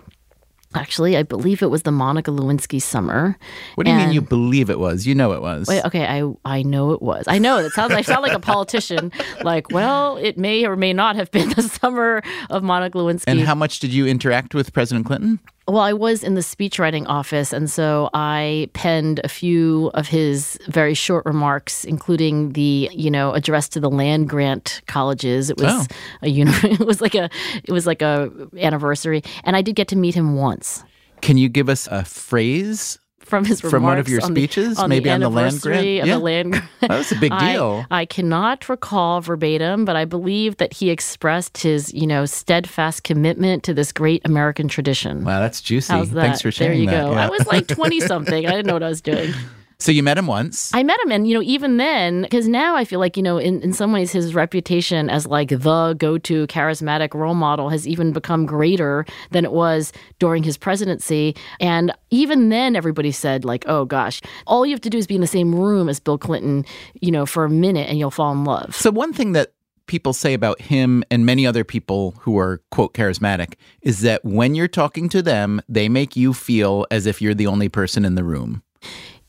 [0.74, 3.38] Actually, I believe it was the Monica Lewinsky summer.
[3.76, 4.12] What do you mean?
[4.12, 5.06] You believe it was?
[5.06, 5.66] You know it was.
[5.66, 7.24] Wait, okay, I I know it was.
[7.26, 7.94] I know it sounds.
[7.94, 9.12] I sound like a politician.
[9.44, 13.24] Like, well, it may or may not have been the summer of Monica Lewinsky.
[13.28, 15.38] And how much did you interact with President Clinton?
[15.68, 20.58] Well, I was in the speechwriting office, and so I penned a few of his
[20.66, 25.50] very short remarks, including the you know address to the land grant colleges.
[25.50, 25.86] It was Oh.
[26.22, 27.28] a uni- It was like a
[27.64, 30.82] it was like a anniversary, and I did get to meet him once.
[31.20, 32.98] Can you give us a phrase?
[33.28, 34.78] From his From one of your on the- speeches?
[34.78, 35.80] on Maybe the on the land grant?
[35.80, 36.04] of Yeah.
[36.06, 36.64] the land grant.
[36.80, 37.84] That was a big I- deal.
[37.90, 43.64] I, cannot recall verbatim, but I believe that he expressed his, you know, steadfast commitment
[43.64, 45.24] to this great American tradition.
[45.24, 45.92] Wow, that's juicy.
[45.92, 46.06] That?
[46.08, 47.04] Thanks for sharing there you that.
[47.04, 47.12] go.
[47.12, 47.26] Yeah.
[47.26, 48.46] I was like 20 something.
[48.46, 49.34] I didn't know what I was doing.
[49.80, 50.70] So you met him once.
[50.74, 53.38] I met him, and you know, even then, because now I feel like you know,
[53.38, 58.12] in, in some ways, his reputation as like the go-to charismatic role model has even
[58.12, 61.36] become greater than it was during his presidency.
[61.60, 65.14] And even then, everybody said like, "Oh gosh, all you have to do is be
[65.14, 66.64] in the same room as Bill Clinton,
[67.00, 69.52] you know, for a minute, and you'll fall in love." so one thing that
[69.86, 74.54] people say about him and many other people who are quote charismatic is that when
[74.54, 78.14] you're talking to them, they make you feel as if you're the only person in
[78.14, 78.62] the room.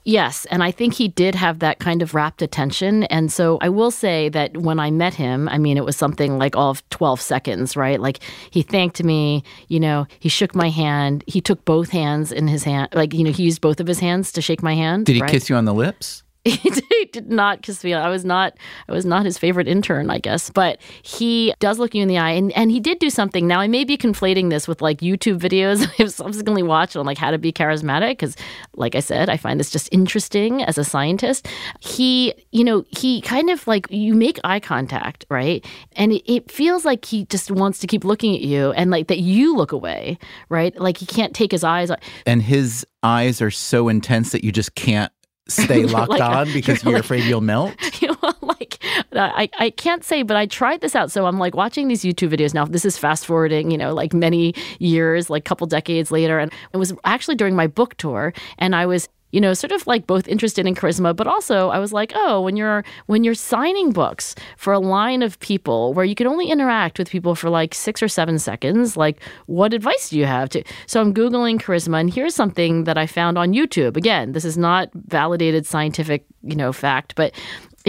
[0.09, 3.03] Yes, and I think he did have that kind of rapt attention.
[3.03, 6.39] And so I will say that when I met him, I mean, it was something
[6.39, 8.01] like all of 12 seconds, right?
[8.01, 8.19] Like
[8.49, 12.63] he thanked me, you know, he shook my hand, he took both hands in his
[12.63, 15.05] hand, like, you know, he used both of his hands to shake my hand.
[15.05, 15.29] Did he right?
[15.29, 16.23] kiss you on the lips?
[16.43, 17.93] he did- not kiss me.
[17.93, 18.55] I was not
[18.87, 20.49] I was not his favorite intern, I guess.
[20.49, 23.47] But he does look you in the eye and, and he did do something.
[23.47, 27.17] Now I may be conflating this with like YouTube videos I've subsequently watched on like
[27.17, 28.35] how to be charismatic because
[28.75, 31.47] like I said, I find this just interesting as a scientist.
[31.79, 35.65] He, you know, he kind of like you make eye contact, right?
[35.93, 39.07] And it, it feels like he just wants to keep looking at you and like
[39.07, 40.17] that you look away,
[40.49, 40.77] right?
[40.79, 41.99] Like he can't take his eyes off.
[42.25, 45.11] And his eyes are so intense that you just can't
[45.49, 47.73] stay locked Like, on because you're you're like- afraid you'll melt.
[48.01, 48.77] you know, like
[49.13, 51.11] uh, I, I can't say, but I tried this out.
[51.11, 52.65] So I'm like watching these YouTube videos now.
[52.65, 56.77] This is fast forwarding, you know, like many years, like couple decades later, and it
[56.77, 60.27] was actually during my book tour, and I was you know, sort of like both
[60.27, 64.35] interested in charisma, but also I was like, oh, when you're when you're signing books
[64.57, 68.01] for a line of people where you can only interact with people for like six
[68.01, 70.63] or seven seconds, like what advice do you have to?
[70.87, 73.97] So I'm googling charisma, and here's something that I found on YouTube.
[73.97, 77.33] Again, this is not validated scientific, you know, fact, but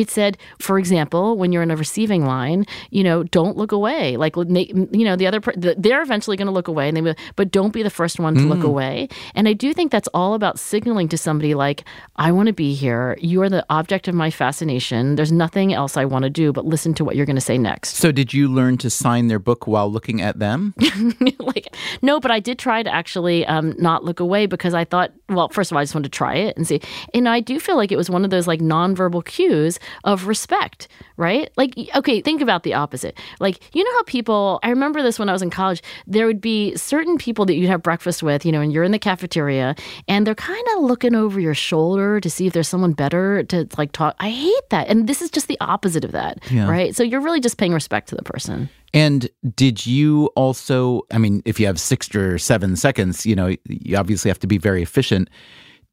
[0.00, 4.16] it said, for example, when you're in a receiving line, you know, don't look away.
[4.16, 7.74] Like, you know, the other, they're eventually going to look away, and they, but don't
[7.74, 8.48] be the first one to mm.
[8.48, 9.10] look away.
[9.34, 11.84] And I do think that's all about signaling to somebody like,
[12.16, 13.18] I want to be here.
[13.20, 15.16] You are the object of my fascination.
[15.16, 17.58] There's nothing else I want to do but listen to what you're going to say
[17.58, 17.96] next.
[17.96, 20.72] So, did you learn to sign their book while looking at them?
[21.38, 25.12] like, no, but I did try to actually um, not look away because I thought,
[25.28, 26.80] well, first of all, I just wanted to try it and see.
[27.12, 30.88] And I do feel like it was one of those like nonverbal cues of respect,
[31.16, 31.50] right?
[31.56, 33.18] Like, okay, think about the opposite.
[33.38, 36.40] Like, you know how people, I remember this when I was in college, there would
[36.40, 39.74] be certain people that you'd have breakfast with, you know, and you're in the cafeteria
[40.08, 43.68] and they're kind of looking over your shoulder to see if there's someone better to
[43.78, 44.16] like talk.
[44.18, 44.88] I hate that.
[44.88, 46.68] And this is just the opposite of that, yeah.
[46.68, 46.94] right?
[46.94, 48.68] So you're really just paying respect to the person.
[48.92, 53.54] And did you also, I mean, if you have six or seven seconds, you know,
[53.64, 55.28] you obviously have to be very efficient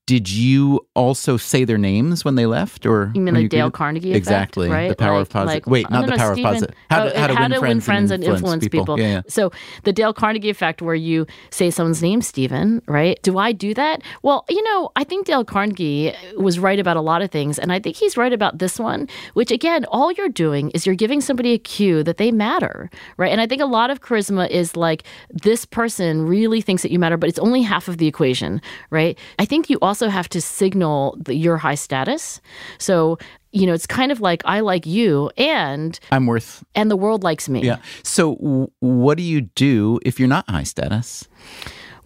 [0.08, 4.12] did you also say their names when they left, or you mean the Dale Carnegie
[4.12, 4.88] effect, exactly right?
[4.88, 5.68] the power like, of positive?
[5.68, 6.76] Like, Wait, uh, not the power Stephen, of positive.
[6.90, 8.80] How, uh, to, how, to, how win, to friends win, friends and influence, influence people.
[8.80, 9.00] people.
[9.02, 9.22] Yeah, yeah.
[9.28, 9.52] So
[9.84, 13.22] the Dale Carnegie effect, where you say someone's name, Stephen, right?
[13.22, 14.02] Do I do that?
[14.24, 17.74] Well, you know, I think Dale Carnegie was right about a lot of things, and
[17.74, 19.10] I think he's right about this one.
[19.34, 23.32] Which again, all you're doing is you're giving somebody a cue that they matter, right?
[23.34, 26.98] And I think a lot of charisma is like this person really thinks that you
[26.98, 29.20] matter, but it's only half of the equation, right?
[29.38, 32.42] I think you also have to signal signal the, your high status.
[32.78, 33.18] So,
[33.52, 37.24] you know, it's kind of like I like you and I'm worth and the world
[37.24, 37.64] likes me.
[37.64, 37.80] Yeah.
[38.04, 41.28] So, w- what do you do if you're not high status?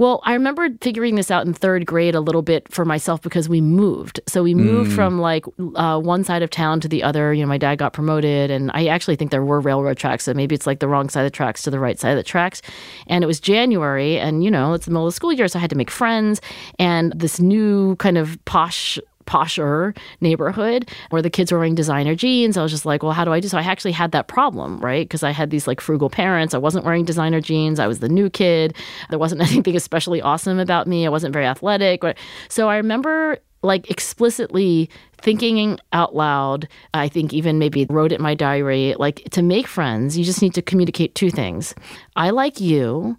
[0.01, 3.47] Well, I remember figuring this out in third grade a little bit for myself because
[3.47, 4.19] we moved.
[4.27, 4.95] So we moved mm.
[4.95, 7.35] from like uh, one side of town to the other.
[7.35, 10.23] You know, my dad got promoted, and I actually think there were railroad tracks.
[10.23, 12.17] So maybe it's like the wrong side of the tracks to the right side of
[12.17, 12.63] the tracks.
[13.05, 15.59] And it was January, and you know, it's the middle of the school year, so
[15.59, 16.41] I had to make friends.
[16.79, 22.57] And this new kind of posh posher neighborhood where the kids were wearing designer jeans.
[22.57, 23.47] I was just like, well, how do I do?
[23.47, 25.07] So I actually had that problem, right?
[25.07, 26.53] Because I had these like frugal parents.
[26.53, 27.79] I wasn't wearing designer jeans.
[27.79, 28.75] I was the new kid.
[29.10, 31.05] There wasn't anything especially awesome about me.
[31.05, 32.03] I wasn't very athletic.
[32.49, 34.89] So I remember like explicitly
[35.21, 36.67] thinking out loud.
[36.93, 40.41] I think even maybe wrote it in my diary like to make friends, you just
[40.41, 41.75] need to communicate two things.
[42.15, 43.17] I like you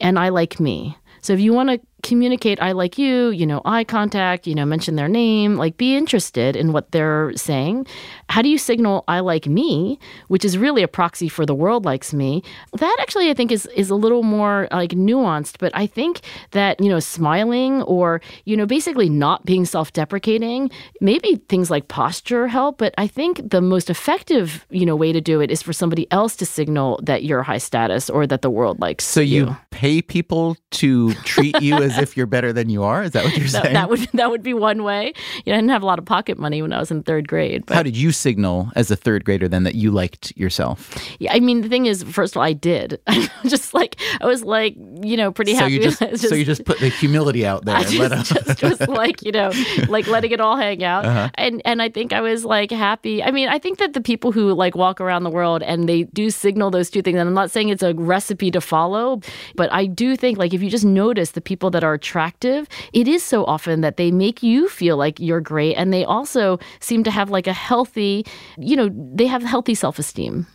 [0.00, 0.96] and I like me.
[1.20, 4.64] So if you want to communicate I like you, you know, eye contact, you know,
[4.64, 7.86] mention their name, like be interested in what they're saying.
[8.28, 11.84] How do you signal I like me, which is really a proxy for the world
[11.84, 12.42] likes me?
[12.72, 16.80] That actually I think is is a little more like nuanced, but I think that,
[16.80, 22.78] you know, smiling or, you know, basically not being self-deprecating, maybe things like posture help,
[22.78, 26.10] but I think the most effective, you know, way to do it is for somebody
[26.10, 29.56] else to signal that you're high status or that the world likes So you, you
[29.70, 33.02] pay people to treat you as as if you're better than you are?
[33.02, 33.74] Is that what you're saying?
[33.74, 35.12] That, would that would be one way.
[35.44, 37.28] You know, I didn't have a lot of pocket money when I was in third
[37.28, 37.66] grade.
[37.66, 37.74] But...
[37.74, 40.98] How did you signal as a third grader then that you liked yourself?
[41.18, 43.00] Yeah, I mean the thing is, first of all, I did.
[43.46, 45.74] just like I was like, you know, pretty so happy.
[45.74, 47.76] You just, just, so you just put the humility out there.
[47.76, 49.52] I just, let just like, you know,
[49.88, 51.04] like letting it all hang out.
[51.04, 51.30] Uh-huh.
[51.34, 53.22] And and I think I was like happy.
[53.22, 56.04] I mean, I think that the people who like walk around the world and they
[56.04, 57.18] do signal those two things.
[57.18, 59.20] And I'm not saying it's a recipe to follow,
[59.54, 63.08] but I do think like if you just notice the people that are attractive it
[63.08, 65.74] is so often that they make you feel like you're great.
[65.74, 68.26] And they also seem to have like a healthy,
[68.58, 70.46] you know, they have healthy self esteem.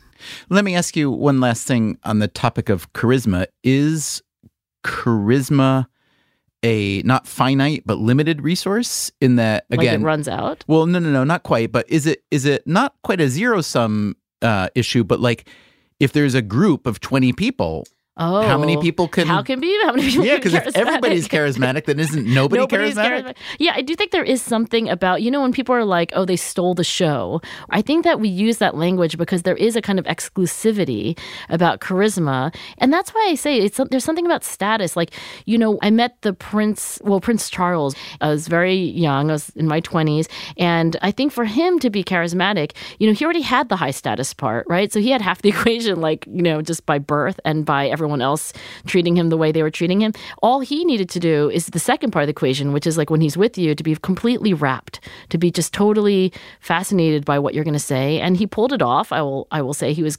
[0.49, 3.47] Let me ask you one last thing on the topic of charisma.
[3.63, 4.21] Is
[4.83, 5.87] charisma
[6.63, 10.97] a not finite but limited resource in that again like it runs out well no
[10.97, 14.67] no no not quite but is it is it not quite a zero sum uh,
[14.73, 15.47] issue but like
[15.99, 17.85] if there's a group of 20 people
[18.19, 19.27] Oh, how many oh, people can?
[19.27, 19.80] How can be?
[19.84, 20.25] How many people?
[20.25, 22.95] Yeah, because if everybody's charismatic, then isn't nobody charismatic?
[22.95, 23.36] charismatic?
[23.60, 26.25] Yeah, I do think there is something about you know when people are like, "Oh,
[26.25, 29.84] they stole the show." I think that we use that language because there is a
[29.84, 31.17] kind of exclusivity
[31.49, 34.95] about charisma, and that's why I say it's there's something about status.
[34.95, 35.12] Like
[35.45, 37.95] you know, I met the Prince, well, Prince Charles.
[38.19, 39.30] I was very young.
[39.30, 40.27] I was in my twenties,
[40.58, 43.91] and I think for him to be charismatic, you know, he already had the high
[43.91, 44.91] status part, right?
[44.91, 48.07] So he had half the equation, like you know, just by birth and by everyone
[48.08, 48.54] everyone else
[48.86, 50.13] treating him the way they were treating him.
[50.41, 53.10] All he needed to do is the second part of the equation, which is like
[53.10, 57.54] when he's with you, to be completely wrapped, to be just totally fascinated by what
[57.54, 58.22] you're going to say.
[58.22, 59.12] And he pulled it off.
[59.12, 60.17] I will, I will say he was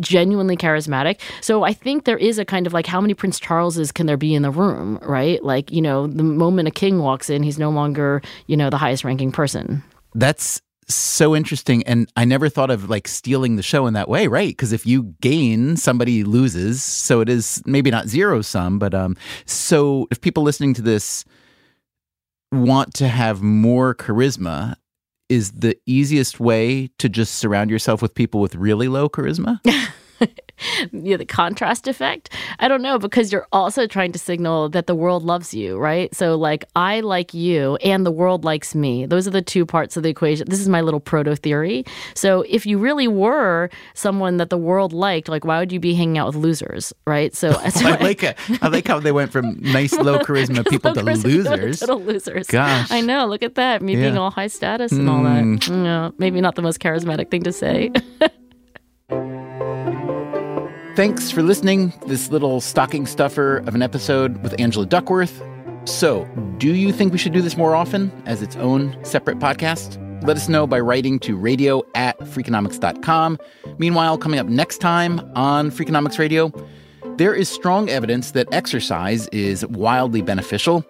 [0.00, 1.20] genuinely charismatic.
[1.40, 4.16] So I think there is a kind of like how many Prince Charleses can there
[4.16, 5.42] be in the room, right?
[5.44, 8.78] Like, you know, the moment a king walks in, he's no longer, you know, the
[8.78, 9.82] highest ranking person.
[10.14, 14.26] That's so interesting and i never thought of like stealing the show in that way
[14.26, 14.48] right?
[14.48, 19.16] Because if you gain somebody loses so it is maybe not zero sum but um
[19.46, 21.24] so if people listening to this
[22.52, 24.76] want to have more charisma
[25.28, 29.58] is the easiest way to just surround yourself with people with really low charisma
[30.92, 32.30] yeah, the contrast effect.
[32.58, 36.14] I don't know because you're also trying to signal that the world loves you, right?
[36.14, 39.06] So like I like you and the world likes me.
[39.06, 40.48] Those are the two parts of the equation.
[40.48, 41.84] This is my little proto theory.
[42.14, 45.94] So if you really were someone that the world liked, like why would you be
[45.94, 47.34] hanging out with losers, right?
[47.34, 48.38] So, so I like it.
[48.62, 51.80] I like how they went from nice low charisma people low to charisma losers.
[51.80, 52.46] Total losers.
[52.46, 53.26] Gosh, I know.
[53.26, 53.82] Look at that.
[53.82, 54.02] Me yeah.
[54.02, 55.42] being all high status and all that.
[55.42, 55.68] Mm.
[55.68, 57.90] You know, maybe not the most charismatic thing to say.
[60.96, 65.42] Thanks for listening this little stocking stuffer of an episode with Angela Duckworth.
[65.86, 66.24] So,
[66.58, 69.98] do you think we should do this more often as its own separate podcast?
[70.24, 73.40] Let us know by writing to radio at freakonomics.com.
[73.76, 76.52] Meanwhile, coming up next time on Freakonomics Radio,
[77.16, 80.84] there is strong evidence that exercise is wildly beneficial.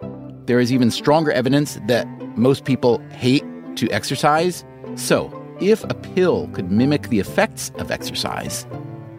[0.45, 3.43] There is even stronger evidence that most people hate
[3.77, 4.63] to exercise.
[4.93, 8.67] So, if a pill could mimic the effects of exercise,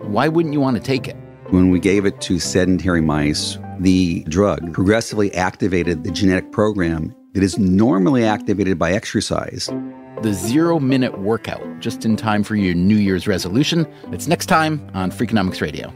[0.06, 1.16] why wouldn't you want to take it?
[1.50, 7.42] When we gave it to sedentary mice, the drug progressively activated the genetic program that
[7.42, 9.68] is normally activated by exercise.
[10.22, 13.86] The zero minute workout, just in time for your New Year's resolution.
[14.12, 15.92] It's next time on Freakonomics Radio.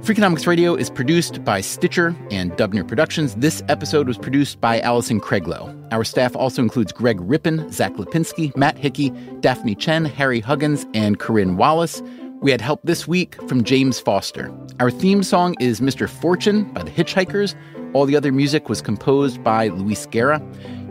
[0.00, 3.34] Freakonomics Radio is produced by Stitcher and Dubner Productions.
[3.36, 5.74] This episode was produced by Alison Craiglow.
[5.90, 11.18] Our staff also includes Greg Rippin, Zack Lapinski, Matt Hickey, Daphne Chen, Harry Huggins, and
[11.18, 12.02] Corinne Wallace.
[12.46, 14.54] We had help this week from James Foster.
[14.78, 16.08] Our theme song is Mr.
[16.08, 17.56] Fortune by the Hitchhikers.
[17.92, 20.40] All the other music was composed by Luis Guerra.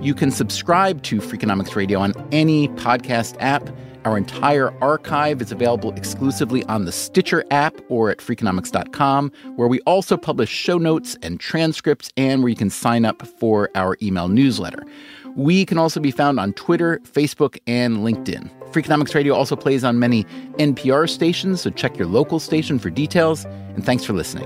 [0.01, 3.69] You can subscribe to Freakonomics Radio on any podcast app.
[4.03, 9.79] Our entire archive is available exclusively on the Stitcher app or at Freakonomics.com, where we
[9.85, 14.27] also publish show notes and transcripts and where you can sign up for our email
[14.27, 14.83] newsletter.
[15.37, 18.49] We can also be found on Twitter, Facebook, and LinkedIn.
[18.75, 20.25] Freakonomics Radio also plays on many
[20.59, 23.45] NPR stations, so check your local station for details.
[23.45, 24.43] And thanks for listening.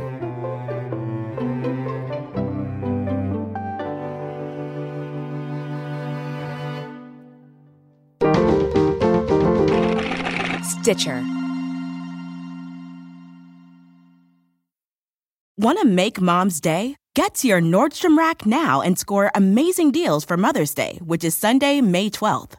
[10.63, 11.23] Stitcher.
[15.57, 16.95] Want to make mom's day?
[17.15, 21.35] Get to your Nordstrom Rack now and score amazing deals for Mother's Day, which is
[21.35, 22.58] Sunday, May 12th.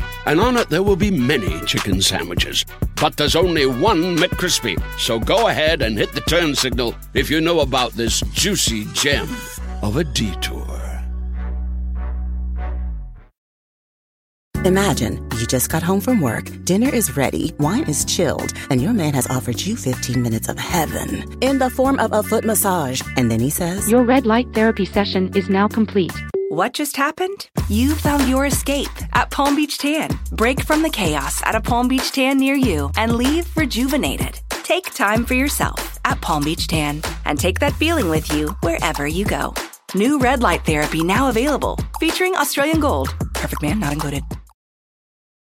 [0.25, 2.65] and on it there will be many chicken sandwiches.
[2.95, 4.81] But there's only one McCrispy.
[4.99, 9.27] So go ahead and hit the turn signal if you know about this juicy gem
[9.81, 10.81] of a detour.
[14.63, 18.93] Imagine you just got home from work, dinner is ready, wine is chilled, and your
[18.93, 23.01] man has offered you 15 minutes of heaven in the form of a foot massage.
[23.17, 26.13] And then he says, Your red light therapy session is now complete.
[26.51, 27.49] What just happened?
[27.69, 30.09] You found your escape at Palm Beach Tan.
[30.33, 34.37] Break from the chaos at a Palm Beach Tan near you and leave rejuvenated.
[34.61, 39.07] Take time for yourself at Palm Beach Tan and take that feeling with you wherever
[39.07, 39.53] you go.
[39.95, 43.15] New red light therapy now available, featuring Australian Gold.
[43.33, 44.25] Perfect man not included.